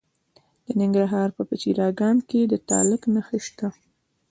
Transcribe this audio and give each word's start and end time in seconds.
د 0.65 0.67
ننګرهار 0.79 1.29
په 1.37 1.41
پچیر 1.49 1.77
اګام 1.89 2.17
کې 2.29 2.41
د 2.47 2.53
تالک 2.69 3.01
نښې 3.13 3.39
شته. 3.45 3.67